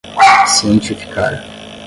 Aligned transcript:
cientificar 0.49 1.45